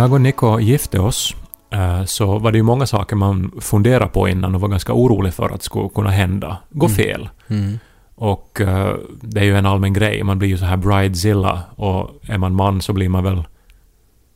[0.00, 1.34] Jag och Niko gifte oss
[1.70, 5.34] eh, så var det ju många saker man funderade på innan och var ganska orolig
[5.34, 7.28] för att skulle kunna hända, gå fel.
[7.48, 7.78] Mm.
[8.14, 12.10] Och eh, det är ju en allmän grej, man blir ju så här bridezilla och
[12.22, 13.42] är man man så blir man väl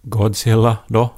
[0.02, 1.10] Godzilla då?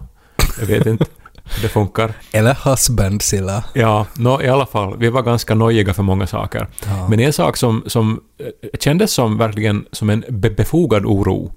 [0.61, 1.05] Jag vet inte
[1.45, 2.13] hur det funkar.
[2.33, 3.65] Eller husbandsilla.
[3.73, 6.69] Ja, nå, i alla fall, vi var ganska nojiga för många saker.
[6.87, 7.09] Ja.
[7.09, 11.53] Men en sak som, som eh, kändes som verkligen som en be befogad oro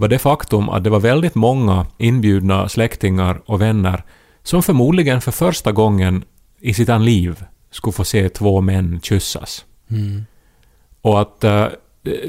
[0.00, 4.04] var det faktum att det var väldigt många inbjudna släktingar och vänner
[4.42, 6.24] som förmodligen för första gången
[6.60, 9.64] i sitt liv skulle få se två män kyssas.
[9.90, 10.24] Mm.
[11.02, 11.66] Och att eh,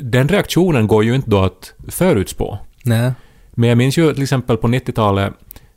[0.02, 2.58] den reaktionen går ju inte då att förutspå.
[2.86, 3.12] Nej.
[3.52, 5.34] Men jag minns ju till exempel på 90-talet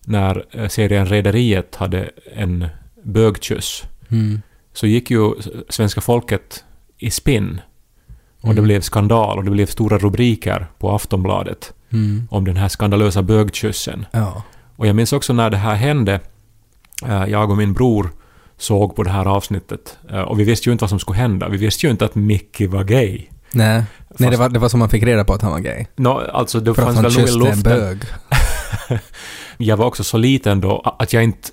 [0.06, 2.66] när eh, serien Rederiet hade en
[3.02, 4.40] bögkyss Mm.
[4.72, 5.32] så gick ju
[5.68, 6.64] svenska folket
[6.98, 7.60] i spinn.
[8.40, 8.64] Och det Mm.
[8.64, 12.28] blev skandal och det blev stora rubriker på Aftonbladet Mm.
[12.30, 14.06] om den här skandalösa bögkyssen.
[14.12, 14.42] Ja.
[14.76, 16.20] Och jag minns också när det här hände,
[17.06, 18.10] eh, jag och min bror
[18.58, 21.48] såg på det här avsnittet eh, och vi visste ju inte vad som skulle hända.
[21.48, 23.22] Vi visste ju inte att Mickey var gay.
[23.52, 23.82] Nej.
[23.82, 23.84] Nej,
[24.18, 25.84] det Fast- var, det var som man fick reda på att han var gay.
[25.96, 27.02] Nå, alltså det För fanns väl
[27.34, 27.62] nog i luften.
[27.62, 27.98] bög.
[29.56, 31.48] Jag var också så liten då att jag inte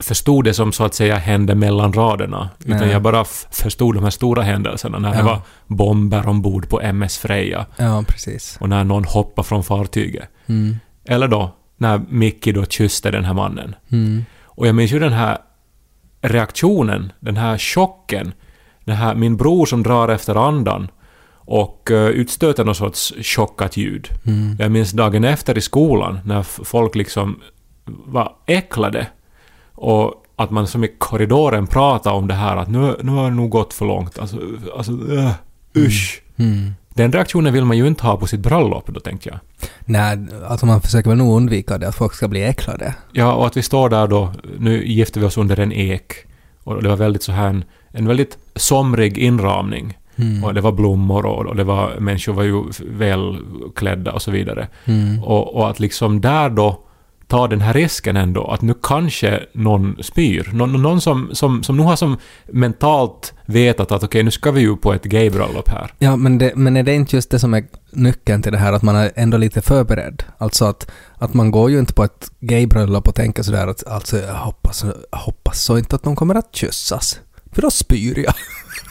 [0.00, 2.50] förstod det som så att säga hände mellan raderna.
[2.64, 2.90] Utan Nej.
[2.90, 5.24] jag bara förstod de här stora händelserna när det Ja.
[5.24, 8.56] var bomber ombord på MS Freja Ja, precis.
[8.60, 10.28] och när någon hoppade från fartyget.
[10.46, 10.76] Mm.
[11.08, 13.74] Eller då när Mickey då kysste den här mannen.
[13.88, 14.24] Mm.
[14.44, 15.38] Och jag minns ju den här
[16.20, 18.32] reaktionen, den här chocken.
[18.84, 20.88] Den här, min bror som drar efter andan
[21.34, 24.08] och uh, utstöter någon sorts chockat ljud.
[24.26, 24.56] Mm.
[24.58, 27.40] Jag minns dagen efter i skolan när folk liksom
[27.84, 29.06] var äcklade
[29.76, 33.36] och att man som i korridoren pratade om det här att nu, nu har det
[33.36, 34.18] nog gått för långt.
[34.18, 34.36] Alltså,
[34.76, 35.30] alltså uh,
[35.76, 36.22] usch.
[36.36, 36.74] Mm.
[36.88, 39.38] Den reaktionen vill man ju inte ha på sitt bröllop då tänkte jag.
[39.84, 42.94] Nej, alltså man försöker väl nog undvika det, att folk ska bli äcklade.
[43.12, 46.12] Ja, och att vi står där då, nu gifte vi oss under en ek.
[46.64, 49.98] Och det var väldigt så här en, en väldigt somrig inramning.
[50.16, 50.44] Mm.
[50.44, 54.68] Och det var blommor och, och det var, människor var ju välklädda och så vidare.
[54.84, 55.24] Mm.
[55.24, 56.80] Och, och att liksom där då
[57.28, 60.50] ta den här risken ändå, att nu kanske någon spyr.
[60.52, 62.16] Någon, någon som, som, som nu har som
[62.46, 65.92] mentalt vetat att okej, nu ska vi ju på ett gaybröllop här.
[65.98, 68.72] Ja, men, det, men är det inte just det som är nyckeln till det här,
[68.72, 70.22] att man är ändå lite förberedd?
[70.38, 74.18] Alltså att, att man går ju inte på ett gaybröllop och tänker sådär att alltså
[74.18, 77.20] jag hoppas, jag hoppas så inte att de kommer att kyssas.
[77.52, 78.34] För då spyr jag.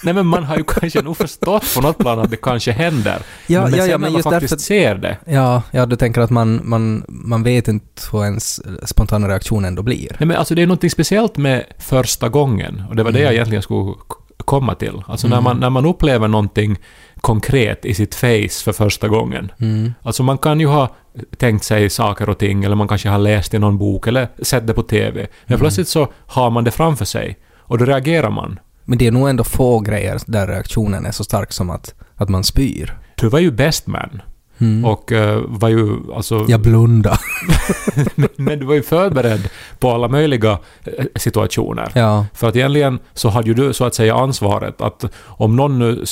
[0.04, 3.22] Nej men man har ju kanske nog förstått på något plan att det kanske händer.
[3.48, 5.18] Ja, men ja, sen ja, när men man just faktiskt därför- ser det.
[5.26, 9.84] Ja, ja, du tänker att man, man, man vet inte vad ens spontana reaktion ändå
[9.84, 10.16] blir.
[10.20, 13.26] Nej men alltså det är något speciellt med första gången och det var det Mm.
[13.26, 13.94] jag egentligen skulle
[14.38, 15.02] komma till.
[15.08, 15.44] Alltså när, Mm.
[15.44, 16.78] man, när man upplever någonting
[17.22, 19.52] konkret i sitt face för första gången.
[19.60, 19.94] Mm.
[20.02, 20.90] Alltså man kan ju ha
[21.38, 24.68] tänkt sig saker och ting eller man kanske har läst i någon bok eller sett
[24.68, 25.14] det på TV.
[25.22, 25.60] Men Mm.
[25.60, 28.60] plötsligt så har man det framför sig och då reagerar man.
[28.86, 32.30] Men det är nog ändå få grejer där reaktionen är så stark som att, att
[32.30, 32.98] man spyr.
[33.16, 34.22] Du var ju best man
[34.58, 34.86] Mm.
[34.86, 36.46] och eh, var ju alltså...
[36.48, 37.20] jag blundar.
[38.16, 41.92] men, men du var ju förberedd på alla möjliga eh, situationer.
[41.96, 42.26] ja.
[42.34, 46.04] För att egentligen så hade ju du så att säga ansvaret att om någon nu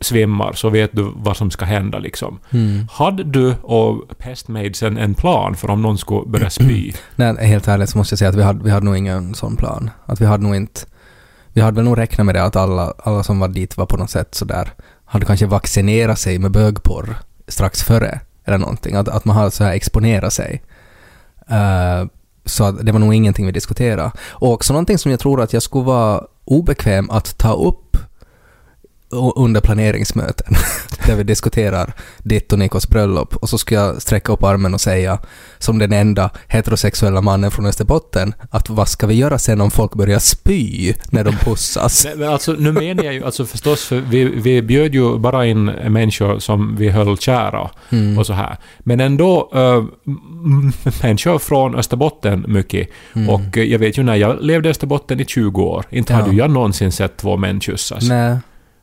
[0.00, 2.38] svimmar så vet du vad som ska hända liksom.
[2.50, 2.86] Mm.
[2.92, 6.92] Hade du och pestmaidsen en plan för om någon skulle börja spy?
[7.16, 9.56] Nej, helt ärligt så måste jag säga att vi hade, vi hade nog ingen sån
[9.56, 9.90] plan.
[10.06, 10.80] Att vi hade nog inte...
[11.52, 13.96] Vi hade väl nog räknat med det att alla, alla som var dit var på
[13.96, 14.72] något sätt sådär...
[15.04, 17.16] Hade kanske vaccinerat sig med bögporr
[17.48, 18.20] strax före.
[18.44, 18.94] Eller någonting.
[18.94, 20.62] Att, att man hade så här exponerat sig.
[21.50, 22.08] Uh,
[22.44, 24.10] så att det var nog ingenting vi diskuterade.
[24.28, 27.96] Och också någonting som jag tror att jag skulle vara obekväm att ta upp
[29.36, 30.54] under planeringsmöten.
[31.06, 33.36] där vi diskuterar ditt och Nikos bröllop.
[33.36, 35.18] Och så ska jag sträcka upp armen och säga,
[35.58, 39.94] som den enda heterosexuella mannen från Österbotten, att vad ska vi göra sen om folk
[39.94, 42.04] börjar spy när de pussas?
[42.08, 45.46] Nej, men alltså, nu menar jag ju alltså förstås, för vi, vi bjöd ju bara
[45.46, 48.18] in människor som vi höll kära Mm.
[48.18, 48.56] och så här.
[48.78, 49.84] Men ändå äh,
[51.02, 52.88] människor från Österbotten mycket.
[53.14, 53.28] Mm.
[53.30, 56.18] Och jag vet ju när jag levde i Österbotten i 20 år, inte Ja.
[56.18, 58.08] hade jag någonsin sett två män kyssas.
[58.08, 58.36] Nej.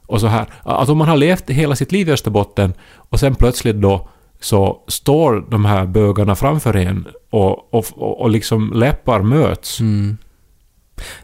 [0.08, 3.36] Och så här, att om man har levt hela sitt liv i Österbotten och sen
[3.36, 4.10] plötsligt då
[4.40, 9.80] så står de här bögarna framför en och, och, och, och liksom läppar möts.
[9.80, 10.18] Mm.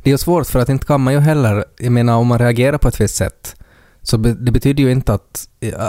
[0.03, 2.39] Det är ju svårt för att inte kan man ju heller, jag menar om man
[2.39, 3.55] reagerar på ett visst sätt,
[4.01, 5.47] så be, det betyder ju inte att,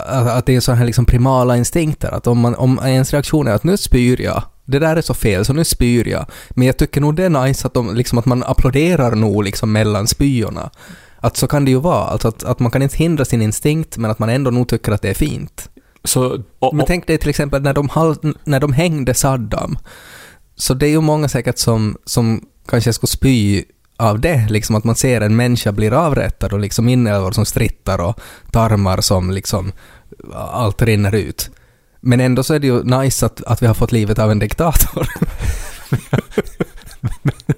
[0.09, 3.53] att, det är så här liksom primala instinkter, att om, man, om ens reaktion är
[3.53, 6.27] att nu spyr jag, det där är så fel så nu spyr jag.
[6.51, 9.73] Men jag tycker nog det är nice att, de, liksom, att man applåderar nog liksom
[9.73, 10.71] mellan spyorna.
[11.25, 13.97] Att så kan det ju vara, alltså att, att man kan inte hindra sin instinkt
[13.97, 15.71] men att man ändå nog tycker att det är fint.
[16.05, 17.89] Så, och, Men tänk dig till exempel när de,
[18.45, 19.79] när de hängde Saddam.
[20.57, 23.65] Så det är ju många säkert som, som kanske skulle spy
[23.97, 27.99] av det, liksom att man ser en människa blir avrättad och liksom inälvor som strittar
[28.01, 28.21] och
[28.51, 29.73] tarmar som liksom
[30.35, 31.51] allt rinner ut.
[32.01, 34.39] Men ändå så är det ju nice att, att vi har fått livet av en
[34.39, 35.09] diktator.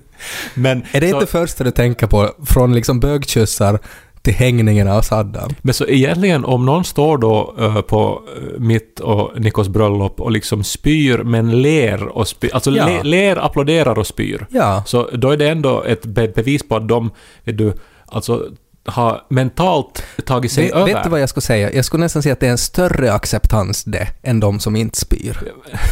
[0.55, 3.79] men, är det så, inte första du tänker på från liksom bögkyssar
[4.23, 5.55] till hängningen av Saddam?
[5.63, 10.31] Men så egentligen om någon står då uh, på uh, mitt och Nikos bröllop och
[10.31, 12.87] liksom spyr men ler och spyr, alltså Ja.
[12.87, 14.47] le, ler, applåderar och spyr.
[14.51, 14.83] Ja.
[14.87, 17.11] Så då är det ändå ett be bevis på att de,
[17.45, 17.73] du,
[18.07, 18.49] alltså
[18.87, 20.87] har mentalt tagit sig Vet, över.
[20.87, 21.73] vet du vad jag skulle säga?
[21.73, 24.99] Jag skulle nästan säga att det är en större acceptans det än de som inte
[24.99, 25.39] spyr.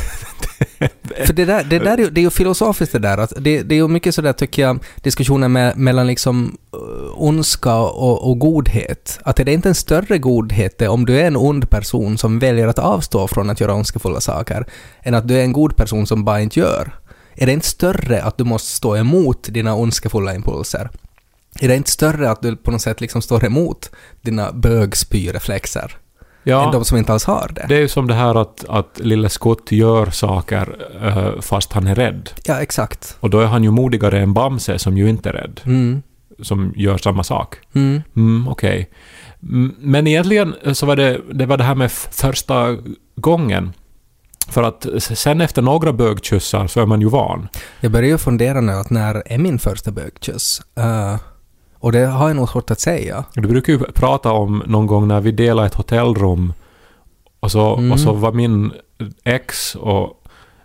[1.27, 3.19] För det där, det där är, ju, det är ju filosofiskt det där.
[3.19, 7.77] Att det, det är ju mycket sådär tycker jag, diskussioner med, mellan liksom eh, ondska
[7.77, 9.19] och, och godhet.
[9.23, 12.69] Att är det inte en större godhet om du är en ond person som väljer
[12.69, 14.67] att avstå från att göra ondskefulla saker,
[15.03, 16.93] än att du är en god person som bara inte gör?
[17.35, 20.91] Är det inte större att du måste stå emot dina ondskefulla impulser?
[21.61, 23.91] Är det inte större att du på något sätt liksom står emot
[24.23, 25.97] dina bögspyreflexer
[26.45, 27.67] än ja, de som inte alls har det?
[27.69, 31.87] det är ju som det här att, att lille Scott gör saker eh, fast han
[31.87, 32.31] är rädd.
[32.45, 33.17] Ja, exakt.
[33.21, 35.61] Och då är han ju modigare än Bamse som ju inte är rädd.
[35.65, 36.03] Mm.
[36.43, 37.57] Som gör samma sak.
[37.75, 38.03] Mm.
[38.17, 38.91] Mm, okej.
[39.43, 42.77] Mm, Men egentligen så var det, det var det här med första
[43.17, 43.73] gången.
[44.49, 47.49] För att sen efter några bögkyssar så är man ju van.
[47.81, 50.63] Jag börjar ju fundera nu att när är min första bögkyss?
[50.79, 51.17] Uh,
[51.85, 53.25] och det har jag nog svårt att säga.
[53.35, 56.53] Du brukar ju prata om någon gång när vi delade ett hotellrum
[57.41, 57.93] och så, Mm.
[57.93, 58.73] och så var min
[59.25, 60.11] ex och,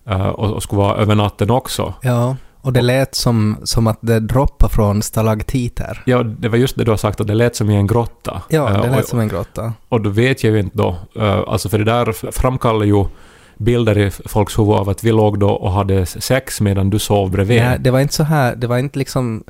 [0.10, 1.94] eh, och, och skulle vara över natten också.
[2.02, 6.04] Ja, och det lät som, som att det droppade från stalaktiter.
[6.06, 8.42] Ja, det var just det du har sagt att det lät som i en grotta.
[8.50, 9.74] Ja, Eh, det lät och, som en grotta.
[9.90, 13.06] och då vet jag ju inte då, eh, alltså för det där framkallar ju
[13.58, 17.32] bilder i folks huvud av att vi låg då och hade sex medan du sov
[17.32, 17.62] bredvid.
[17.62, 19.44] Nej, det var inte så här, det var inte liksom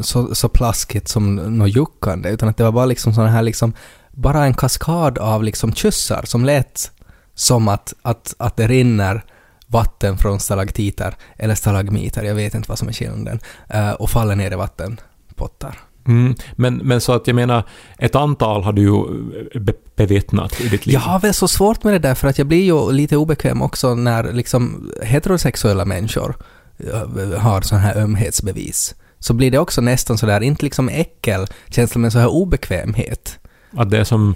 [0.00, 3.72] så, så plaskigt som något juckande, utan att det var bara liksom sån här liksom,
[4.12, 6.90] bara en kaskad av liksom kyssar som lät
[7.34, 9.24] som att, att, att det rinner
[9.66, 14.36] vatten från stalaktiter, eller stalagmiter, jag vet inte vad som är skillnaden, eh, och faller
[14.36, 15.78] ner i vattenpottar.
[16.06, 17.64] Mm, men, men så att jag menar,
[17.98, 20.94] ett antal har du ju be, bevittnat i ditt liv.
[20.94, 23.62] Jag har väl så svårt med det där för att jag blir ju lite obekväm
[23.62, 26.36] också när liksom heterosexuella människor
[26.78, 28.94] eh, har sån här ömhetsbevis.
[29.18, 33.38] Så blir det också nästan sådär, inte liksom äckelkänsla men så här obekvämhet.
[33.76, 34.34] Att det är som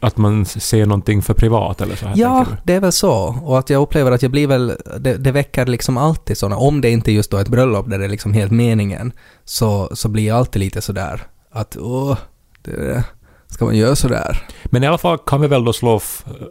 [0.00, 2.14] att man ser någonting för privat eller så här.
[2.16, 3.38] Ja, det är väl så.
[3.42, 6.80] Och att jag upplever att jag blir väl, det, det väcker liksom alltid såna, om
[6.80, 9.12] det inte är just då ett bröllop där det är liksom helt meningen,
[9.44, 12.16] så, så blir jag alltid lite sådär att åh,
[12.62, 13.04] det,
[13.46, 14.46] ska man göra sådär?
[14.64, 16.00] Men i alla fall kan vi väl då slå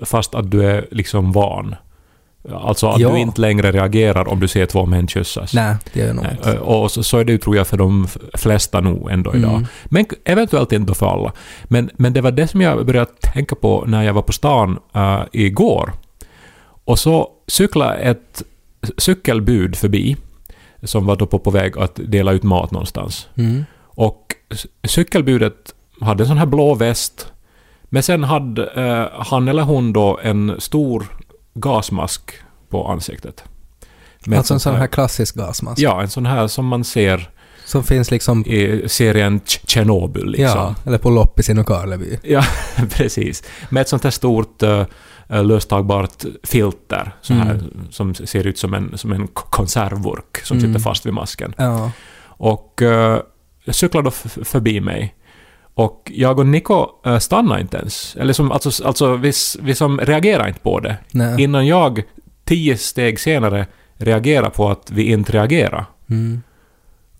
[0.05, 1.75] fast att du är liksom van.
[2.51, 3.09] Alltså att Ja.
[3.09, 5.53] du inte längre reagerar om du ser två män kyssas.
[5.53, 6.59] Nej, det gör jag nog inte.
[6.59, 9.51] Och så, så är det ju tror jag för de flesta nog ändå idag.
[9.51, 9.65] Mm.
[9.85, 11.31] Men eventuellt inte för alla.
[11.63, 14.79] Men, men det var det som jag började tänka på när jag var på stan
[14.95, 15.93] uh, igår.
[16.85, 18.43] Och så cyklade ett
[18.97, 20.17] cykelbud förbi
[20.83, 23.27] som var då på, på väg att dela ut mat någonstans.
[23.35, 23.65] Mm.
[23.81, 24.35] Och
[24.87, 27.27] cykelbudet hade en sån här blå väst.
[27.83, 31.05] Men sen hade eh, han eller hon då en stor
[31.53, 32.31] gasmask
[32.69, 33.43] på ansiktet.
[34.25, 35.79] Med Alltså en sån sånt här klassisk gasmask.
[35.81, 37.29] Ja, en sån här som man ser
[37.65, 40.45] Som finns liksom, i serien Tjernobyl liksom.
[40.59, 42.19] ja, eller på loppis i Nykarleby.
[42.23, 42.43] Ja,
[42.89, 43.43] precis.
[43.69, 44.83] Med ett sånt här stort uh,
[45.43, 47.87] löstagbart filter så här, Mm.
[47.91, 50.69] som ser ut som en, som en konservburk som Mm.
[50.69, 51.53] sitter fast vid masken.
[51.57, 51.91] Ja.
[52.25, 53.17] Och uh,
[53.71, 54.11] cyklade då
[54.43, 55.15] förbi mig.
[55.75, 58.15] Och jag och Niko uh, stannade inte ens.
[58.15, 60.97] Eller som, alltså, alltså vi, vi som reagerade inte på det.
[61.11, 61.41] Nej.
[61.41, 62.03] Innan jag
[62.45, 63.65] tio steg senare
[63.97, 65.85] reagerar på att vi inte reagerar.
[66.09, 66.41] Mm.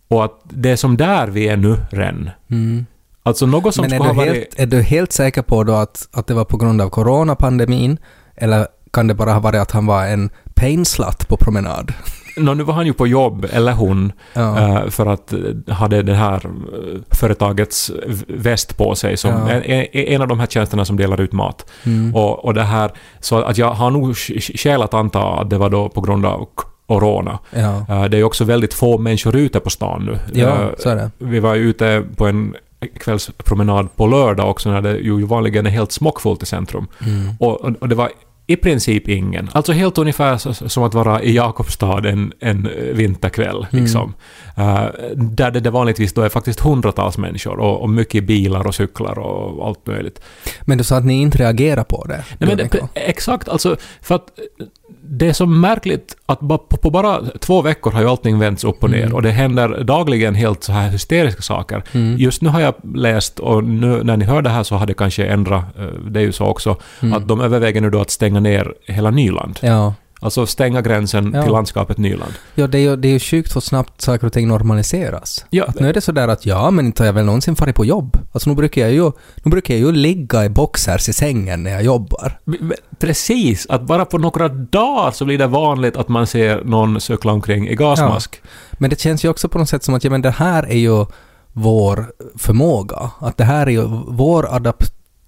[0.08, 2.30] Och att det är som där vi är nu, Ren.
[2.52, 2.86] Mm.
[3.24, 4.34] Alltså något som Men är du, varit...
[4.34, 7.98] helt, är du helt säker på då att, att det var på grund av coronapandemin?
[8.36, 11.94] Eller kan det bara ha varit att han var en painslut på promenad?
[12.38, 14.60] Nå, nu var han ju på jobb, eller hon, Ja.
[14.60, 15.40] eh, för att eh,
[15.74, 17.92] hade det här eh, företagets
[18.28, 19.50] väst på sig, som Ja.
[19.50, 21.70] en, en- av de här tjänsterna som delar ut mat.
[21.86, 22.16] Mm.
[22.16, 25.50] Och, och det här, så att jag har nog sk- sk- skäl att anta att
[25.50, 26.48] det var då på grund av
[26.86, 27.40] corona.
[27.88, 30.40] Ja, Det är också väldigt få människor ute på stan nu.
[30.42, 31.12] ja så är det.
[31.18, 32.56] Vi var ute på en
[33.00, 36.88] kvällspromenad på lördag också när det ju vanligen är helt smockfullt i centrum.
[37.06, 37.30] Mm.
[37.40, 38.10] Och, och det var
[38.48, 39.50] i princip ingen.
[39.52, 43.68] Alltså helt ungefär som att vara i Jakobstad en, en vinterkväll.
[43.72, 43.84] Mm.
[43.84, 44.14] Liksom.
[44.56, 48.76] Eh, där det, det vanligtvis då är faktiskt hundratals människor och, och mycket bilar och
[48.76, 50.22] cyklar och allt möjligt.
[50.62, 52.24] Men du sa att ni inte reagerar på det.
[52.38, 54.26] Nej, det, exakt, alltså för att
[55.06, 56.40] det är så märkligt att
[56.82, 59.16] på bara två veckor har ju allting vänts upp och ner Mm.
[59.16, 61.84] och det händer dagligen helt så här hysteriska saker.
[61.92, 62.18] Mm.
[62.18, 64.94] Just nu har jag läst, och nu när ni hör det här så har det
[64.94, 67.14] kanske ändrat, eh, det är ju så också, Mm.
[67.14, 69.60] att de överväger nu då att stänga ner hela Nyland.
[69.62, 69.94] Ja.
[70.24, 71.44] Alltså stänga gränsen Ja.
[71.44, 72.34] till landskapet Nyland.
[72.56, 75.46] Ja, det är ju, det är ju sjukt hur snabbt saker och ting normaliseras.
[75.50, 77.76] Ja, Att nu är det sådär att ja, men inte har jag väl någonsin farit
[77.76, 78.18] på jobb.
[78.32, 79.12] Alltså nu brukar jag ju,
[79.44, 82.40] nu brukar jag ju ligga i boxers i sängen när jag jobbar.
[83.00, 87.32] Precis, att bara på några dagar så blir det vanligt att man ser någon cykla
[87.32, 88.42] omkring i gasmask.
[88.72, 90.78] Men det känns ju också på något sätt som att ja, men det här är
[90.78, 91.06] ju
[91.54, 92.06] vår
[92.38, 93.12] förmåga.
[93.20, 94.48] Att det här är ju vår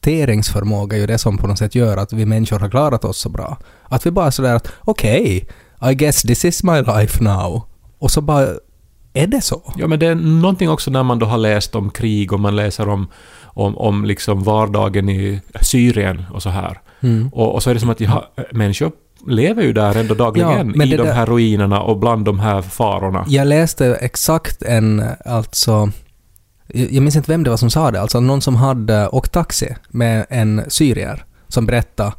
[0.05, 3.17] adapteringsförmåga är ju det som på något sätt gör att vi människor har klarat oss
[3.17, 3.57] så bra.
[3.89, 5.47] Att vi bara sådär att okej,
[5.91, 7.61] I guess this is my life now.
[7.99, 8.47] Och så bara
[9.13, 9.73] är det så.
[9.77, 12.55] Ja, men det är någonting också när man då har läst om krig och man
[12.55, 13.07] läser om,
[13.45, 16.79] om, om liksom vardagen i Syrien och så här.
[17.01, 17.29] Mm.
[17.33, 18.91] Och, och så är det som att ja, människor
[19.27, 22.61] lever ju där ändå dagligen Ja, i de där- här ruinerna och bland de här
[22.61, 23.25] farorna.
[23.27, 25.89] Jag läste exakt en, alltså,
[26.67, 29.75] jag minns inte vem det var som sa det, alltså någon som hade åkt taxi
[29.89, 32.13] med en syrier som berättade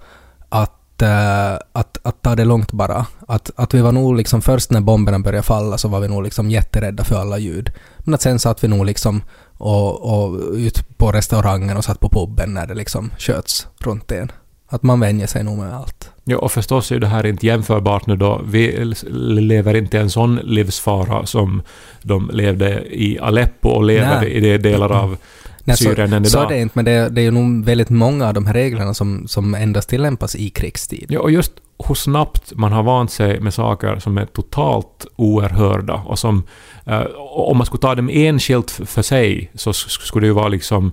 [0.48, 3.06] att, eh, att, att ta det långt bara.
[3.28, 6.22] Att, att vi var nog liksom först när bomberna började falla så var vi nog
[6.22, 7.70] liksom jätterädda för alla ljud.
[7.98, 9.22] Men att sen satt vi nog liksom
[9.58, 14.32] och, och ut på restaurangen och satt på puben när det liksom sköts runt en.
[14.68, 16.10] Att man vänjer sig nog med allt.
[16.28, 18.40] Ja, och förstås är det här inte jämförbart nu då.
[18.44, 18.94] Vi
[19.40, 21.62] lever inte i en sån livsfara som
[22.02, 24.30] de levde i Aleppo och lever Nej.
[24.32, 25.16] i de delar av
[25.64, 26.50] Nej, så, Syrien än så är idag.
[26.52, 28.94] det inte, men det, är- det är ju nog väldigt många av de här reglerna
[28.94, 31.06] som, som endast tillämpas i krigstid.
[31.08, 31.52] Ja, och just
[31.88, 36.42] hur snabbt man har vant sig med saker som är totalt oerhörda och som...
[36.86, 40.92] Eh, om man skulle ta dem enskilt för sig så skulle det ju vara liksom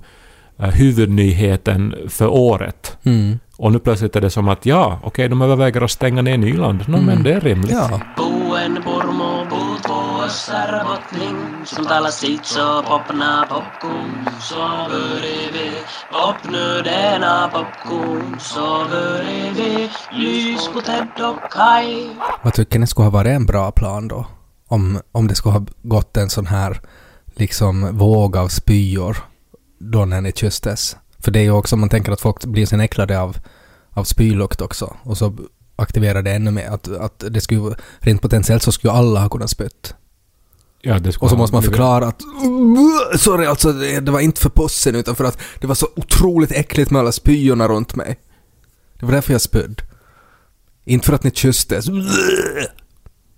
[0.60, 2.98] eh, huvudnyheten för året.
[3.04, 3.40] Mm.
[3.58, 6.84] Och nu plötsligt är det som att ja, okej, de överväger att stänga ner Nyland.
[6.88, 7.06] No, Mm.
[7.06, 7.72] men det är rimligt.
[7.72, 8.00] Ja.
[22.42, 24.26] Vad tycker ni skulle ha varit en bra plan då?
[24.68, 26.82] Om, om det skulle ha gått en sån här
[27.36, 29.18] liksom våg av spyor
[29.80, 30.98] då när ni kysstes.
[31.24, 33.38] För det är ju också, man tänker att folk blir sen äcklade av,
[33.90, 34.96] av spylukt också.
[35.04, 35.38] Och så
[35.76, 36.68] aktiverar det ännu mer.
[36.68, 39.94] Att, att det skulle, rent potentiellt så skulle alla ha kunnat spytt.
[40.82, 42.22] Ja, Och så måste man förklara att
[43.20, 46.92] sorry alltså det, var inte för pussen utan för att det var så otroligt äckligt
[46.92, 48.20] med alla spyorna runt mig.
[49.00, 49.84] Det var därför jag spydde.
[50.86, 51.86] Inte för att ni kysstes.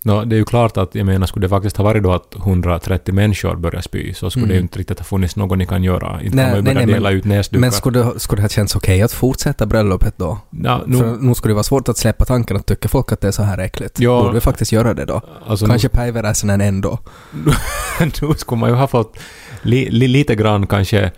[0.08, 2.36] Nå, det är ju klart att, jag menar, skulle det faktiskt ha varit då att
[2.36, 4.50] 130 människor börjar spy, så skulle Mm.
[4.50, 6.22] det ju inte riktigt ha funnits något ni kan göra.
[6.22, 7.62] Inte Nej, kan man ju nej, börja nej, dela men- ut näsdukar.
[7.62, 10.40] Men skulle skulle det ha känts okej att fortsätta bröllopet då?
[10.64, 13.22] Ja, nu, För nu skulle det vara svårt att släppa tanken att tycker folk att
[13.22, 14.00] det är så här äckligt.
[14.00, 14.22] Ja.
[14.22, 15.22] Borde vi faktiskt göra det då?
[15.48, 17.00] alltså, Kanske päiväräsenen ändå.
[18.22, 19.18] nu, skulle man ju ha fått
[19.62, 21.12] li, li, lite grann kanske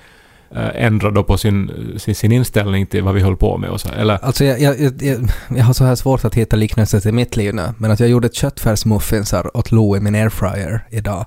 [0.55, 3.81] Eh, ändra då på sin, sin, sin inställning till vad vi höll på med och
[3.81, 3.89] så.
[3.89, 7.35] Eller, Alltså jag, jag, jag, jag, har så här svårt att hitta liknelser till mitt
[7.35, 7.73] liv nu.
[7.77, 11.25] Men att jag gjorde köttfärsmuffinsar åt Lou i min airfryer idag.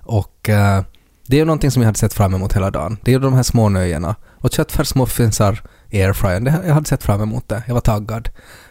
[0.00, 0.82] Och eh,
[1.26, 2.98] det är ju någonting som jag hade sett fram emot hela dagen.
[3.02, 4.16] Det är ju de här små nöjena.
[4.32, 7.62] Och köttfärsmuffinsar i airfryern, det, jag hade sett fram emot det.
[7.66, 8.28] Jag var taggad.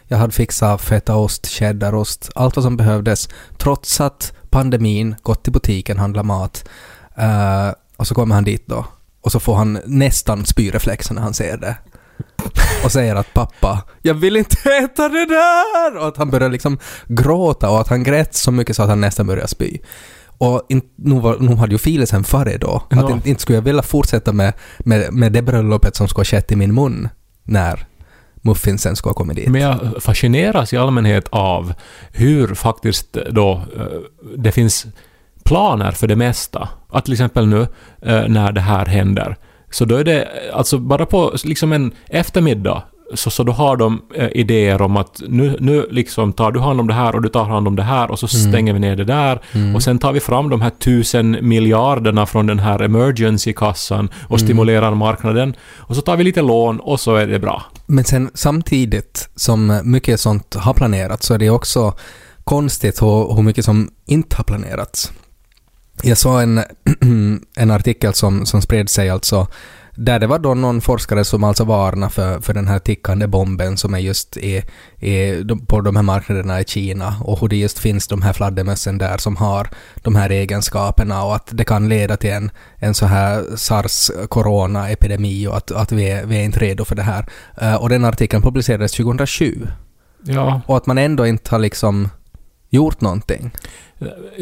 [0.08, 3.28] Jag hade fixat fetaost, cheddarost, allt vad som behövdes.
[3.58, 6.68] Trots att pandemin, gått till butiken, handlat mat.
[7.16, 8.86] Eh, och så kommer han dit då.
[9.20, 11.76] Och så får han nästan spyreflexer när han ser det.
[12.84, 15.96] Och säger att pappa, jag vill inte äta det där!
[15.96, 19.00] Och att han börjar liksom gråta och att han grät så mycket så att han
[19.00, 19.78] nästan börjar spy.
[20.26, 22.70] Och in, var, nu hade ju filisen farit då.
[22.90, 23.12] Att Ja.
[23.12, 26.52] inte, inte skulle jag vilja fortsätta med, med, med det bröllopet som skulle ha skett
[26.52, 27.08] i min mun
[27.44, 27.86] när
[28.42, 29.48] muffinsen skulle ha kommit dit.
[29.48, 31.72] men jag fascineras i allmänhet av
[32.12, 33.84] hur faktiskt då eh,
[34.36, 34.86] det finns
[35.50, 36.68] planer för det mesta.
[36.88, 37.60] Att till exempel nu
[38.02, 39.36] eh, när det här händer,
[39.70, 42.82] så då är det alltså bara på liksom en eftermiddag
[43.14, 46.80] så, så då har de eh, idéer om att nu, nu liksom tar du hand
[46.80, 48.96] om det här och du tar hand om det här och så stänger vi ner
[48.96, 49.40] det där
[49.74, 54.94] och sen tar vi fram de här tusen miljarderna från den här emergency-kassan och stimulerar
[54.94, 57.62] marknaden och så tar vi lite lån och så är det bra.
[57.86, 61.94] Men sen samtidigt som mycket sånt har planerats så är det också
[62.44, 65.12] konstigt hur, hur mycket som inte har planerats.
[66.02, 66.60] Jag såg en,
[67.56, 69.46] en artikel som, som spred sig alltså
[69.94, 73.76] där det var då någon forskare som alltså varnade för, för den här tickande bomben
[73.76, 74.64] som är just i,
[74.98, 78.98] i, på de här marknaderna i Kina och hur det just finns de här fladdermössen
[78.98, 83.06] där som har de här egenskaperna och att det kan leda till en, en så
[83.06, 87.26] här sars-corona-epidemi och att, att vi, är, vi är inte redo för det här.
[87.60, 89.66] Eh, och den artikeln publicerades 2007
[90.22, 92.08] Ja, och att man ändå inte har liksom
[92.70, 93.50] gjort någonting.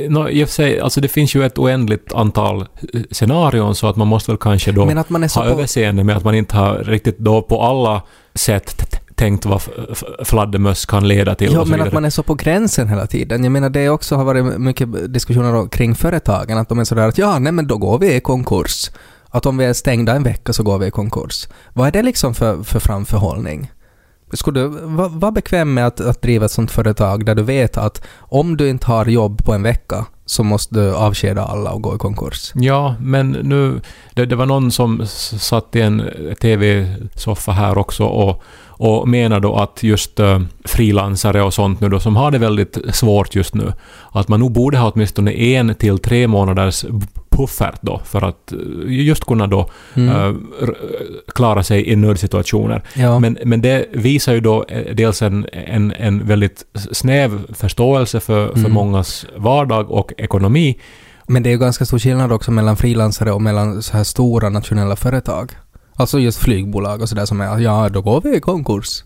[0.09, 3.87] no, i och för sig, alltså det finns ju ett oändligt antal eh, scenarion så
[3.87, 4.85] att man måste väl kanske då
[5.35, 8.03] ha överseende med att man inte har riktigt då på alla
[8.35, 9.63] sätt tänkt vad
[10.25, 13.45] fladdermöss kan leda till Ja, men att man är så på gränsen hela tiden.
[13.45, 17.19] Jag menar, det också har varit mycket diskussioner kring företagen, att de är sådär att
[17.19, 18.91] ja, nej men då går vi i konkurs.
[19.31, 21.49] Att om vi är stängda en vecka så går vi i konkurs.
[21.73, 23.71] Vad är det liksom för, för framförhållning?
[24.33, 27.77] Skulle du vara var bekväm med att, att driva ett sånt företag där du vet
[27.77, 31.83] att om du inte har jobb på en vecka så måste du avskeda alla och
[31.83, 32.53] gå i konkurs?
[32.55, 33.81] Ja, men nu...
[34.15, 35.07] Det, det var någon som
[35.39, 36.03] satt i en
[36.41, 42.01] TV-soffa här också och, och menar då att just uh, frilansare och sånt nu då
[42.01, 43.73] som har det väldigt svårt just nu,
[44.13, 46.85] att man nog borde ha åtminstone en till tre månaders
[47.39, 50.11] puffert då för att eh, just kunna då Mm.
[50.63, 50.75] r-
[51.35, 52.83] klara sig i nödsituationer.
[52.95, 53.19] Ja.
[53.19, 58.59] Men, men det visar ju då dels en, en, en väldigt snäv förståelse för, för
[58.59, 58.73] Mm.
[58.73, 60.79] mångas vardag och ekonomi.
[61.27, 64.49] Men det är ju ganska stor skillnad också mellan frilansare och mellan så här stora
[64.49, 65.53] nationella företag.
[65.95, 69.03] Alltså just flygbolag och sådär som är ja, då går vi i konkurs.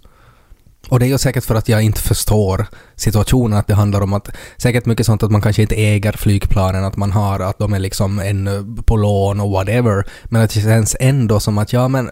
[0.89, 4.13] Och det är ju säkert för att jag inte förstår situationen, att det handlar om
[4.13, 7.73] att säkert mycket sånt att man kanske inte äger flygplanen, att man har, att de
[7.73, 10.05] är liksom ännu eh, på lån och whatever.
[10.25, 12.11] Men att det känns ändå som att ja men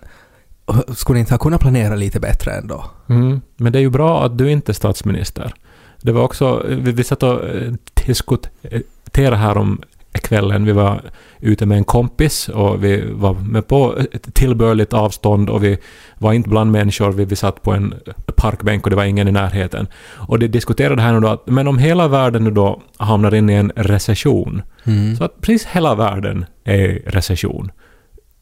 [0.94, 2.84] skulle ni inte ha kunnat planera lite bättre ändå?
[3.08, 3.40] Mm.
[3.56, 5.54] Men det är ju bra att du inte är statsminister.
[6.02, 7.72] Det var också, eh, vi, vi satt och eh,
[8.06, 10.64] diskuterade här om kvällen.
[10.64, 11.02] Vi var
[11.40, 15.78] ute med en kompis och vi var med på ett tillbörligt avstånd och vi
[16.18, 17.12] var inte bland människor.
[17.12, 17.94] Vi, vi satt på en
[18.40, 19.86] parkbänk och det var ingen i närheten.
[20.28, 23.50] Och de diskuterade här nu då att men om hela världen nu då hamnar in
[23.50, 25.16] i en recession, Mm.
[25.16, 27.72] så att precis hela världen är i recession,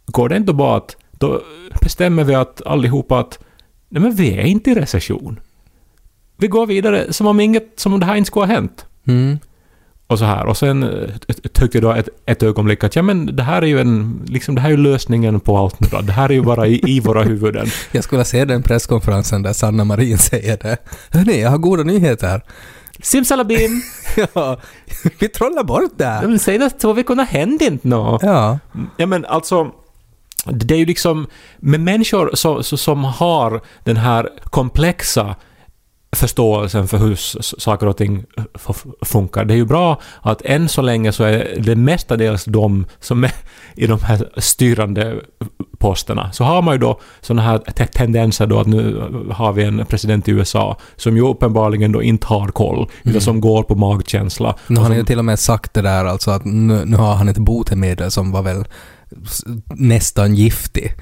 [0.06, 1.42] går det inte bara att då
[1.82, 3.38] bestämmer vi att allihopa att
[3.88, 5.40] nej men vi är inte i recession.
[6.36, 8.86] Vi går vidare som om inget, som om det här inte skulle ha hänt.
[9.06, 9.38] Mm.
[10.08, 10.46] Och så här.
[10.46, 11.10] Och sen eh,
[11.52, 14.54] tyckte jag då ett, ett ögonblick att ja men det här är ju en, liksom
[14.54, 16.00] det här är ju lösningen på allt nu då.
[16.00, 17.66] Det här är ju bara i, i våra huvuden.
[17.92, 20.76] Jag skulle se den presskonferensen där Sanna Marin säger det.
[21.10, 22.42] Hörni, jag har goda nyheter.
[23.02, 23.82] Simsalabim!
[24.34, 24.60] Ja,
[25.18, 26.18] vi trollar bort det.
[26.22, 28.18] De säger att två veckorna hände inte nå.
[28.22, 28.58] Ja.
[28.96, 29.70] Ja men alltså,
[30.44, 31.26] det är ju liksom
[31.58, 35.36] med människor så, som har den här komplexa
[36.16, 37.14] förståelsen för hur
[37.60, 38.24] saker och ting
[39.02, 39.44] funkar.
[39.44, 43.32] Det är ju bra att än så länge så är det mestadels de som är
[43.74, 45.20] i de här styrande
[45.78, 46.32] posterna.
[46.32, 49.86] Så har man ju då sådana här te- tendenser då att nu har vi en
[49.86, 54.56] president i USA som ju uppenbarligen då inte har koll, utan som går på magkänsla.
[54.66, 57.14] Nu har han ju till och med sagt det där alltså att nu, nu har
[57.14, 58.64] han ett botemedel som var väl
[59.74, 60.92] nästan giftig.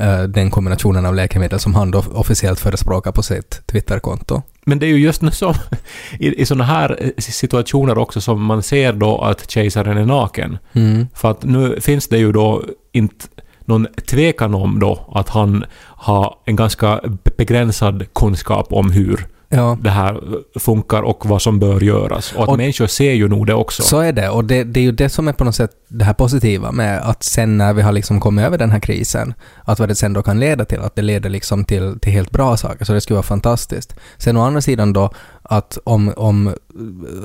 [0.00, 4.42] Eh, Den kombinationen av läkemedel som han då officiellt förespråkar på sitt Twitterkonto.
[4.66, 5.54] Men det är ju just nu som
[6.18, 10.58] i, i sådana här eh, situationer också som man ser då att kejsaren är naken.
[10.72, 11.06] Mm.
[11.14, 13.26] För att nu finns det ju då inte
[13.64, 17.00] någon tvekan om då att han har en ganska
[17.36, 20.20] begränsad kunskap om hur Ja, det här
[20.58, 22.32] funkar och vad som bör göras.
[22.32, 23.82] Och att Och- människor ser ju nog det också.
[23.82, 24.28] så är det.
[24.28, 26.98] Och det, det är ju det som är på något sätt det här positiva med
[27.10, 30.12] att sen när vi har liksom kommit över den här krisen, att vad det sen
[30.12, 32.84] då kan leda till, att det leder liksom till, till helt bra saker.
[32.84, 33.94] Så det skulle vara fantastiskt.
[34.18, 35.10] Sen å andra sidan då,
[35.42, 36.54] att om, om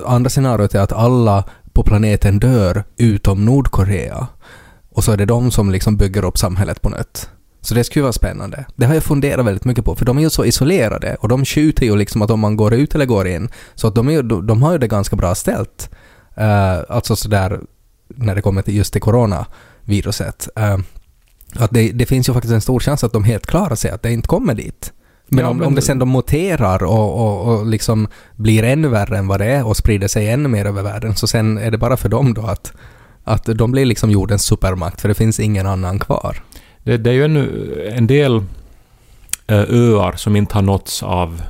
[0.05, 4.27] andra scenariot är att alla på planeten dör utom Nordkorea,
[4.93, 7.29] och så är det de som liksom bygger upp samhället på nytt.
[7.61, 8.65] Så det skulle vara spännande.
[8.75, 11.45] Det har jag funderat väldigt mycket på, för de är ju så isolerade och de
[11.45, 14.23] skjuter ju liksom att om man går ut eller går in, så att de, är
[14.23, 15.89] de, de har ju det ganska bra ställt.
[16.37, 17.59] Uh, alltså sådär
[18.15, 20.49] när det kommer till just till coronaviruset.
[20.59, 20.77] Uh,
[21.55, 24.03] att det, det finns ju faktiskt en stor chans att de helt klarar sig, att
[24.03, 24.93] det inte kommer dit.
[25.27, 28.87] Men, Ja, om, men- om det sen de muterar och, och, och liksom blir ännu
[28.87, 31.71] värre än vad det är och sprider sig ännu mer över världen, så sen är
[31.71, 32.73] det bara för dem då att,
[33.23, 36.43] att de blir liksom jordens supermakt, för det finns ingen annan kvar.
[36.83, 38.35] Det, det är ju ännu en del
[39.47, 41.41] eh, öar som inte har nåtts av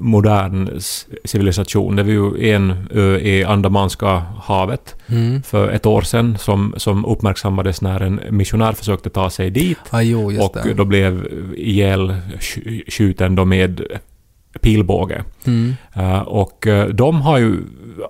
[0.00, 0.80] modern
[1.24, 1.96] civilisation.
[1.96, 5.42] Det var ju en ö i Andamanska havet Mm.
[5.42, 10.00] för ett år sedan som, som uppmärksammades när en missionär försökte ta sig dit Ah,
[10.02, 10.74] jo, och det.
[10.74, 13.82] då blev ihjälskjuten då med
[14.60, 15.22] pilbåge.
[15.46, 15.74] Mm.
[15.94, 17.56] Eh, och eh, de har ju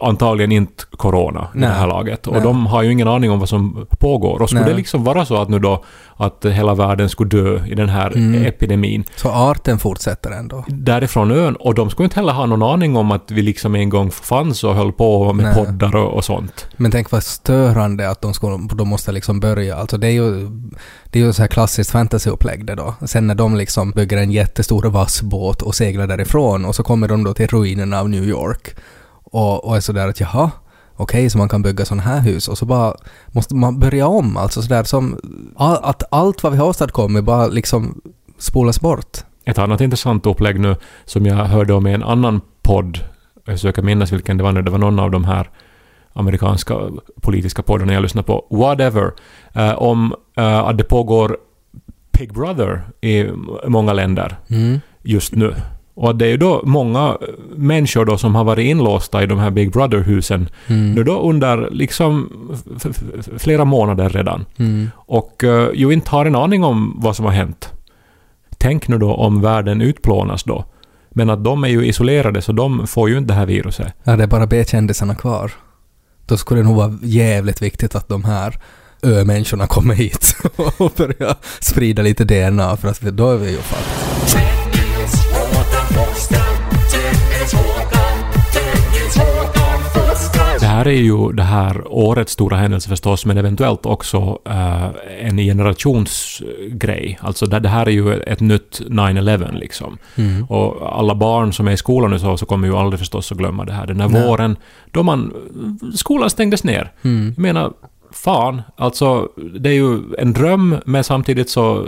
[0.00, 2.26] antagligen inte corona i det här laget.
[2.26, 2.42] Och Nej.
[2.42, 4.42] de har ju ingen aning om vad som pågår.
[4.42, 4.70] Och skulle Nej.
[4.70, 5.84] det liksom vara så att nu då
[6.16, 8.44] att hela världen skulle dö i den här Mm.
[8.46, 10.64] epidemin Så arten fortsätter ändå.
[10.68, 13.88] därifrån ön och de skulle inte heller ha någon aning om att vi liksom en
[13.88, 15.54] gång fanns och höll på med Nej.
[15.64, 16.66] poddar och, och sånt.
[16.76, 19.76] Men tänk vad störande att de, skulle, de måste liksom börja.
[19.76, 20.48] Alltså det är ju,
[21.10, 22.94] det är ju så här klassiskt fantasyupplägg det då.
[23.06, 27.08] Sen när de liksom bygger en jättestor vass båt och seglar därifrån och så kommer
[27.08, 28.76] de då till ruinerna av New York
[29.24, 30.50] och, och är sådär att jaha,
[30.96, 32.94] okej så man kan bygga sådana här hus och så bara
[33.26, 35.18] måste man börja om alltså sådär som
[35.56, 38.00] att allt vad vi har åstadkommit bara liksom
[38.38, 39.18] spolas bort.
[39.44, 42.98] Ett annat intressant upplägg nu som jag hörde om i en annan podd,
[43.44, 45.50] jag försöker minnas vilken det var nu, det var någon av de här
[46.12, 46.74] amerikanska
[47.20, 49.12] politiska poddarna jag lyssnade på, whatever,
[49.52, 51.36] eh, om eh, att det pågår
[52.18, 53.26] Big Brother i
[53.66, 54.80] många länder Mm.
[55.02, 55.54] just nu.
[55.94, 57.16] Och det är ju då många
[57.56, 60.94] människor då som har varit inlåsta i de här Big Brother-husen Mm.
[60.94, 62.28] nu då under liksom
[63.38, 64.90] flera månader redan Mm.
[64.96, 67.72] och uh, ju inte har en aning om vad som har hänt.
[68.58, 70.64] Tänk nu då om världen utplånas då.
[71.10, 73.92] Men att de är ju isolerade så de får ju inte det här viruset.
[74.04, 75.52] Ja, det är bara B-kändisarna kvar.
[76.26, 78.54] Då skulle det nog vara jävligt viktigt att de här
[79.02, 84.08] ö-människorna kommer hit och börjar sprida lite DNA för att då är vi ju fucked.
[90.60, 94.84] Det här är ju det här årets stora händelse förstås, men eventuellt också eh,
[95.20, 97.18] en generationsgrej.
[97.20, 99.98] Alltså det, det här är ju ett nytt 9-11 liksom.
[100.16, 100.44] Mm.
[100.44, 103.38] Och alla barn som är i skolan nu så, så kommer ju aldrig förstås att
[103.38, 103.86] glömma det här.
[103.86, 104.26] Den här Nej.
[104.26, 104.56] våren
[104.90, 105.32] då man...
[105.94, 106.92] Skolan stängdes ner.
[107.02, 107.32] Mm.
[107.36, 107.72] Jag menar,
[108.10, 109.28] fan, alltså
[109.60, 111.84] det är ju en dröm men samtidigt så, eh,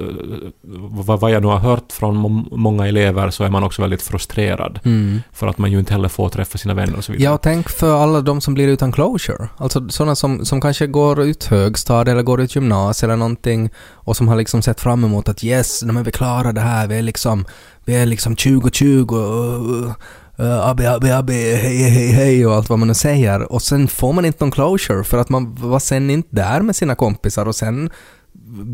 [1.21, 4.81] vad, jag nu har hört från må- många elever så är man också väldigt frustrerad.
[4.85, 5.21] Mm.
[5.33, 7.25] För att man ju inte heller får träffa sina vänner och så vidare.
[7.25, 9.49] Ja, och tänk för alla de som blir utan closure.
[9.57, 14.17] Alltså sådana som, som kanske går ut högstad eller går ut gymnasiet eller någonting och
[14.17, 17.03] som har liksom sett fram emot att yes, är vi klara det här, vi är
[17.03, 17.45] liksom,
[17.85, 19.93] vi är liksom 2020 uh,
[20.41, 23.53] uh, abbe, abbe, abbe, hej, hej, hej och allt vad man nu säger.
[23.53, 26.77] Och sen får man inte någon closure för att man var sen inte där med
[26.77, 27.91] sina kompisar och sen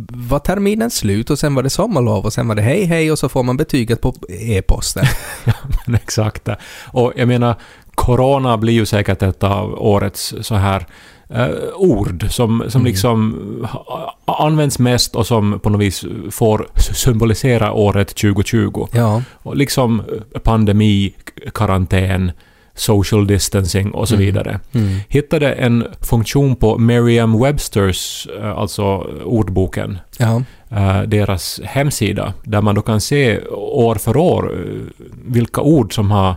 [0.09, 3.18] var terminen slut och sen var det sommarlov och sen var det hej hej och
[3.18, 5.05] så får man betyget på e-posten.
[5.87, 6.44] Men Exakt.
[6.44, 6.57] det.
[6.87, 7.55] Och jag menar,
[7.94, 10.87] corona blir ju säkert ett av årets så här
[11.29, 12.91] eh, ord som, som Mm.
[12.91, 18.87] liksom ha- används mest och som på något vis får symbolisera året 2020.
[18.93, 19.23] Ja.
[19.33, 20.01] Och liksom
[20.35, 21.15] eh, pandemi,
[21.55, 22.33] karantän,
[22.75, 24.27] social distancing och så Mm.
[24.27, 24.61] vidare.
[24.73, 24.99] Mm.
[25.09, 28.83] Hittade en funktion på Merriam-Websters, eh, alltså
[29.25, 30.43] ordboken, Ja.
[30.71, 34.81] eh, deras hemsida, där man då kan se år för år eh,
[35.27, 36.35] vilka ord som har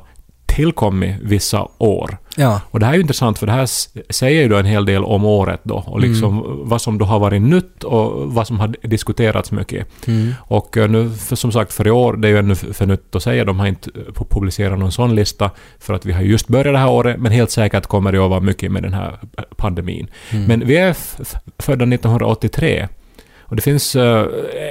[0.59, 2.17] tillkommit vissa år.
[2.35, 2.61] Ja.
[2.71, 3.65] Och det här är ju intressant för det här
[4.13, 7.19] säger ju då en hel del om året då och liksom vad som då har
[7.19, 9.87] varit nytt och vad som har diskuterats mycket.
[10.07, 10.33] Mm.
[10.41, 13.15] Och eh, nu, för, som sagt, för i år, det är ju ännu för nytt
[13.15, 16.21] att säga, de har inte eh, pu- publicerat någon sån lista för att vi har
[16.21, 18.93] just börjat det här året, men helt säkert kommer det att vara mycket med den
[18.93, 20.07] här eh, pandemin.
[20.31, 20.45] Mm.
[20.45, 20.95] Men vi är
[21.59, 22.87] födda 1983
[23.49, 24.25] och det finns eh,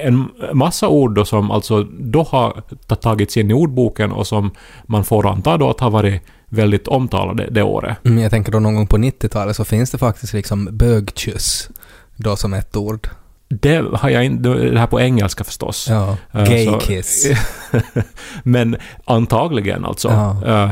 [0.04, 4.50] en massa ord då som alltså då har ta- tagits in i ordboken och som
[4.86, 7.96] man får anta då att har varit väldigt omtalade det året.
[8.04, 11.70] Mm, jag tänker då någon gång på 90-talet så finns det faktiskt liksom bögkyss
[12.16, 13.08] då som ett ord.
[13.48, 15.86] Det har jag inte, det här på engelska förstås.
[15.90, 16.16] Ja.
[16.32, 17.26] Eh, Gay så- kiss.
[18.42, 20.08] Men antagligen alltså.
[20.46, 20.70] Ja.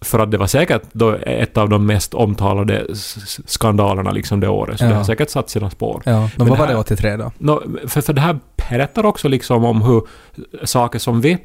[0.00, 2.86] För att det var säkert då ett av de mest omtalade
[3.46, 4.78] skandalerna liksom det året.
[4.78, 4.88] Så Ja.
[4.88, 6.02] det har säkert satt sina spår.
[6.04, 7.32] Ja, men Men vad var det här- 83 då?
[7.38, 8.38] Nå, för, för det här
[8.70, 10.02] berättar också liksom om hur
[10.64, 11.38] saker som vi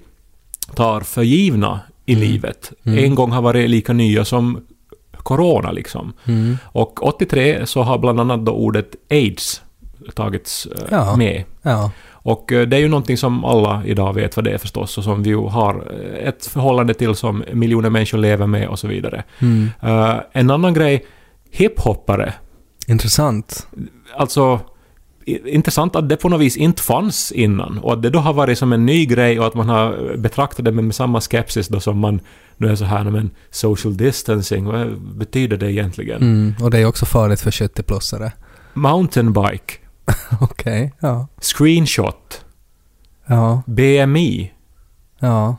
[0.75, 2.27] tar för givna i Mm.
[2.27, 3.03] livet Mm.
[3.03, 4.61] en gång har varit lika nya som
[5.13, 6.13] corona liksom.
[6.25, 6.57] Mm.
[6.65, 9.61] Och 83 så har bland annat då ordet AIDS
[10.15, 11.15] tagits eh, Ja.
[11.15, 11.43] med.
[11.61, 11.91] Ja.
[12.11, 15.03] Och eh, det är ju någonting som alla idag vet vad det är förstås och
[15.03, 18.87] som vi ju har eh, ett förhållande till som miljoner människor lever med och så
[18.87, 19.23] vidare.
[19.39, 19.69] Mm.
[19.81, 21.05] Eh, en annan grej,
[21.51, 22.33] hiphoppare.
[22.87, 23.67] Intressant.
[24.17, 24.59] Alltså,
[25.45, 28.57] intressant att det på något vis inte fanns innan och att det då har varit
[28.57, 31.79] som en ny grej och att man har betraktat det med, med samma skepsis då
[31.79, 32.19] som man
[32.57, 36.21] nu är så här, men social distancing, vad betyder det egentligen?
[36.21, 36.55] Mm.
[36.61, 38.31] Och det är också farligt för 70-plussare.
[38.73, 39.73] Mountainbike,
[40.41, 41.27] Okej, ja.
[41.41, 42.45] screenshot,
[43.27, 44.51] Ja, BMI.
[45.19, 45.57] ja.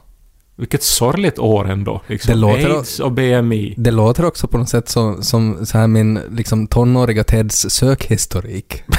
[0.56, 2.00] Vilket sorgligt år ändå.
[2.06, 2.28] Liksom.
[2.30, 3.74] Det låter- AIDS och BMI.
[3.76, 8.82] Det låter också på något sätt som, som så här min liksom tonåriga Teds sökhistorik.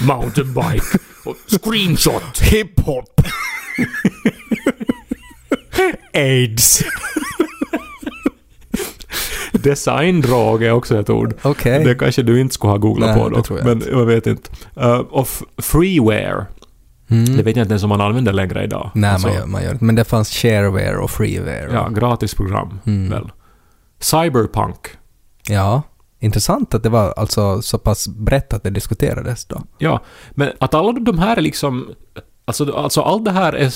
[0.00, 2.38] Mountainbike och screenshot.
[2.40, 3.20] Hiphop!
[6.14, 6.84] AIDS.
[9.62, 11.34] Designdrog är också ett ord.
[11.42, 11.84] Okej.
[11.84, 13.42] Det kanske du inte skulle ha googlat Nej, på då.
[13.56, 14.50] jag men jag vet inte.
[14.80, 15.28] Uh, och
[15.62, 16.46] freeware.
[17.10, 17.36] Mm.
[17.36, 18.90] Det vet jag inte ens om man använder längre idag.
[18.94, 19.78] Nej, Alltså, man gör, man gör.
[19.80, 21.68] Men det fanns shareware och freeware.
[21.72, 23.10] Ja, och- gratis program Mm.
[23.10, 23.30] väl.
[24.00, 24.76] Cyberpunk.
[25.48, 25.82] ja.
[26.20, 29.62] Intressant att det var alltså så pass brett att det diskuterades då.
[29.78, 31.88] Ja, men att alla de här är liksom...
[32.48, 33.72] Alltså, alltså allt det här är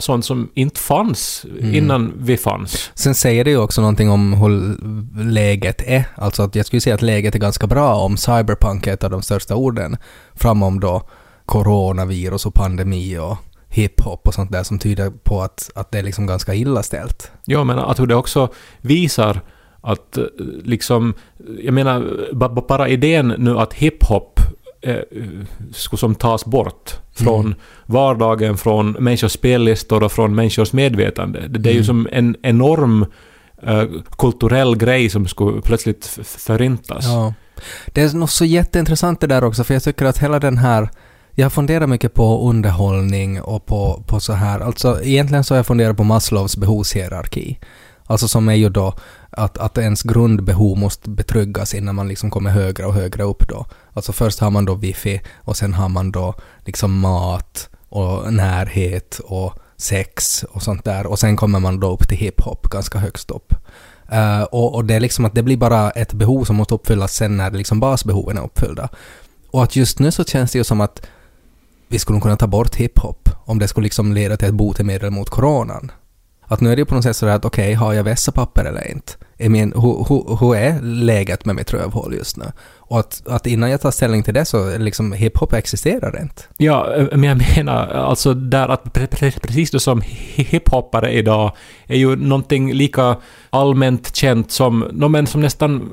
[0.00, 1.74] sånt som inte fanns Mm.
[1.74, 2.90] innan vi fanns.
[2.94, 4.76] Sen säger det ju också någonting om hur
[5.24, 6.04] läget är.
[6.14, 9.10] Alltså att jag skulle säga att läget är ganska bra om cyberpunk är ett av
[9.10, 9.96] de största orden.
[10.34, 11.02] Framom då
[11.46, 13.36] coronavirus och pandemi och
[13.68, 17.30] hiphop och sånt där som tyder på att, att det är liksom ganska illa ställt.
[17.44, 18.48] Ja, men att hur det också
[18.80, 19.40] visar
[19.80, 20.24] att eh,
[20.64, 21.14] liksom...
[21.62, 24.31] Jag menar, ba- ba- bara idén nu att hiphop
[24.82, 24.96] eh,
[25.72, 27.54] skulle som tas bort från Mm.
[27.86, 31.40] vardagen, från människors spellistor och från människors medvetande.
[31.48, 31.86] Det, det är ju Mm.
[31.86, 33.06] som en enorm
[33.62, 33.84] eh,
[34.18, 37.04] kulturell grej som skulle plötsligt förintas.
[37.04, 37.34] Ja.
[37.86, 40.88] Det är nog så jätteintressant det där också, för jag tycker att hela den här...
[41.34, 44.60] Jag har funderat mycket på underhållning och på, på så här...
[44.60, 47.58] Alltså egentligen så har jag funderat på Maslows behovshierarki.
[48.06, 48.94] Alltså som är ju då
[49.32, 53.66] att, att ens grundbehov måste betryggas innan man liksom kommer högre och högre upp då.
[53.92, 59.20] Alltså först har man då wifi och sen har man då liksom mat och närhet
[59.24, 63.30] och sex och sånt där och sen kommer man då upp till hiphop ganska högst
[63.30, 63.54] upp.
[64.12, 67.14] Uh, och, och det är liksom att det blir bara ett behov som måste uppfyllas
[67.14, 68.88] sen när liksom basbehoven är uppfyllda.
[69.50, 71.06] Och att just nu så känns det ju som att
[71.88, 75.30] vi skulle kunna ta bort hiphop om det skulle liksom leda till ett botemedel mot
[75.30, 75.92] coronan.
[76.52, 79.12] Att nu är det på något sätt sådär att okej, har jag vässapapper eller inte?
[79.38, 82.44] Är min, hur, hur, hur är läget med mitt rövhål just nu?
[82.78, 86.42] Och att, att innan jag tar ställning till det så liksom hiphop existerar inte.
[86.56, 91.52] Ja, men jag menar alltså där att pre- pre- precis det som hi- hiphoppare idag
[91.86, 93.16] är ju någonting lika
[93.50, 95.90] allmänt känt som, no, men som nästan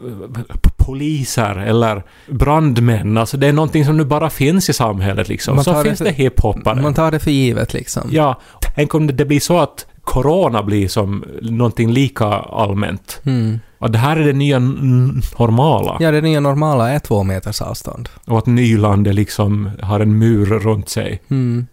[0.78, 3.18] poliser eller brandmän.
[3.18, 5.56] Alltså det är någonting som nu bara finns i samhället liksom.
[5.56, 6.82] Man Så det finns för- det hiphoppare.
[6.82, 8.10] Man tar det för givet liksom.
[8.12, 8.42] Ja,
[8.76, 13.22] tänk om det- det blir så att corona blir som någonting lika allmänt.
[13.24, 13.60] Mm.
[13.78, 15.98] Och det här är det nya normala.
[16.00, 18.10] Ja, det nya normala är två meters avstånd.
[18.26, 21.22] Och att Nyland är liksom har en mur runt sig.
[21.30, 21.68] Mm.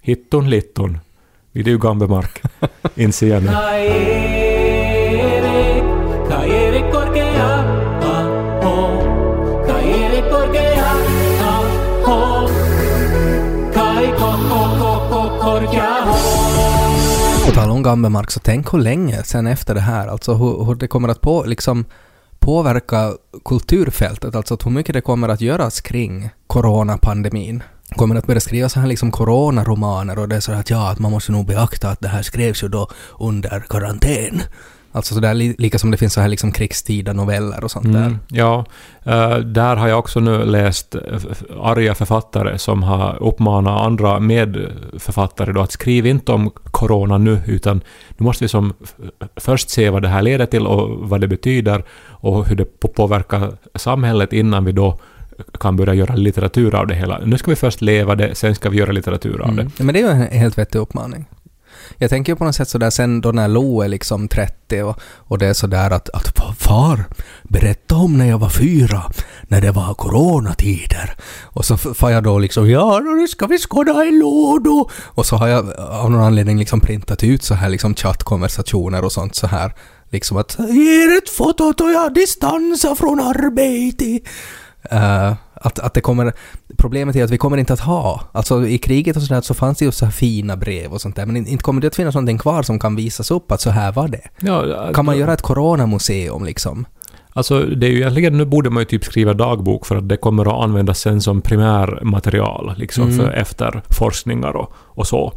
[0.00, 0.98] Hitton litton.
[1.52, 2.42] Vid du Gambemark.
[2.94, 3.48] Inser jag nu.
[3.48, 4.32] Erik,
[17.46, 20.74] på tal om Gambemark, så tänk hur länge sen efter det här, alltså hur, hur
[20.74, 21.84] det kommer att på, liksom
[22.38, 23.12] påverka
[23.44, 27.62] kulturfältet, alltså hur mycket det kommer att göras kring coronapandemin.
[27.96, 30.90] Kommer att börja skriva så här liksom coronaromaner och det är så här att ja,
[30.90, 32.88] att man måste nog beakta att det här skrevs ju då
[33.20, 34.42] under karantän.
[34.94, 38.06] Alltså sådär li, lika som det finns så här liksom krigstida noveller och sånt där.
[38.06, 38.64] Mm, ja,
[39.04, 41.00] eh, där har jag också nu läst eh,
[41.62, 47.80] arga författare som har uppmanat andra medförfattare då att skriva inte om corona nu, utan
[48.18, 48.72] nu måste vi som
[49.36, 52.88] först se vad det här leder till och vad det betyder och hur det på-
[52.88, 54.98] påverkar samhället innan vi då
[55.60, 57.18] kan börja göra litteratur av det hela.
[57.24, 59.62] Nu ska vi först leva det, sen ska vi göra litteratur av det.
[59.62, 59.72] Mm.
[59.76, 61.24] Ja, men det är ju en helt vettig uppmaning.
[61.98, 65.00] Jag tänker ju på något sätt sådär sen då när Lo är liksom 30 och,
[65.02, 67.04] och det är sådär att, att far,
[67.42, 69.02] berätta om när jag var fyra,
[69.42, 71.14] när det var coronatider.
[71.42, 74.90] Och så får jag då liksom ja, nu ska vi skåda i lådor.
[74.96, 79.12] Och så har jag av någon anledning liksom printat ut så här liksom chattkonversationer och
[79.12, 79.74] sånt så här.
[80.10, 84.20] Liksom att ge ett foto då jag distansar från arbete.
[84.92, 86.32] Uh, att, att det kommer...
[86.78, 88.20] Problemet är att vi kommer inte att ha...
[88.32, 91.16] Alltså i kriget och sådär så fanns det ju så här fina brev och sånt
[91.16, 93.60] där men in- inte kommer det att finnas någonting kvar som kan visas upp att
[93.60, 94.28] så här var det.
[94.40, 96.84] Ja, Kan man göra ett coronamuseum liksom?
[97.34, 100.16] Alltså det är ju egentligen, nu borde man ju typ skriva dagbok för att det
[100.16, 103.16] kommer att användas sen som primärmaterial liksom Mm.
[103.16, 105.32] för efterforskningar och, och så.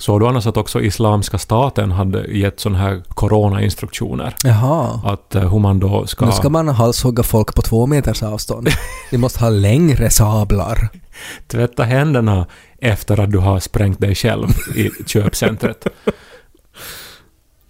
[0.00, 4.34] Så du annars att också Islamiska staten hade gett sådana här coronainstruktioner.
[4.44, 5.00] Jaha.
[5.04, 6.26] Att eh, hur man då ska...
[6.26, 8.68] Nu ska man halshugga folk på två meters avstånd.
[9.10, 10.88] Vi måste ha längre sablar.
[11.46, 12.46] tvätta händerna
[12.78, 15.86] efter att du har sprängt dig själv i köpcentret.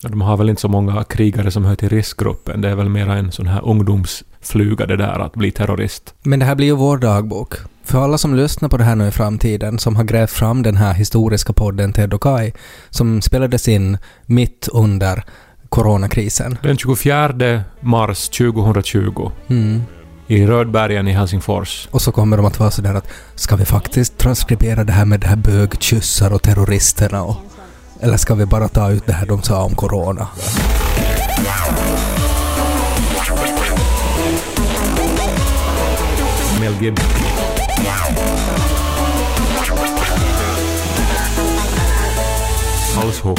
[0.03, 2.61] De har väl inte så många krigare som hör till riskgruppen.
[2.61, 6.15] Det är väl mera en sån här ungdomsfluga det där att bli terrorist.
[6.23, 7.55] Men det här blir ju vår dagbok.
[7.85, 10.77] För alla som lyssnar på det här nu i framtiden, som har grävt fram den
[10.77, 12.53] här historiska podden Ted och Kai,
[12.91, 15.25] som spelades in mitt under
[15.69, 16.59] coronakrisen.
[16.63, 19.83] Den 24 mars 2020 Mm.
[20.27, 21.89] i Rödbergen i Helsingfors.
[21.91, 25.21] Och så kommer de att vara sådär att ska vi faktiskt transkribera det här med
[25.21, 27.37] det här bögkyssar och terroristerna och
[28.03, 30.29] eller ska vi bara ta ut det här de sa om corona?
[36.61, 37.30] Mel Gibson.
[42.95, 43.35] 好丑